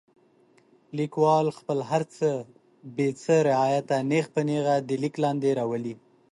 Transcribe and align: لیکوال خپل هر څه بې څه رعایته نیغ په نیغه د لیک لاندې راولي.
لیکوال 0.97 1.47
خپل 1.57 1.79
هر 1.89 2.03
څه 2.15 2.29
بې 2.95 3.09
څه 3.21 3.35
رعایته 3.49 3.95
نیغ 4.09 4.25
په 4.35 4.41
نیغه 4.49 4.75
د 4.87 4.89
لیک 5.01 5.15
لاندې 5.23 5.49
راولي. 5.59 5.95